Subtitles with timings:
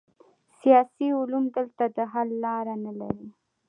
[0.59, 3.27] سیاسي علوم دلته د حل لاره نلري.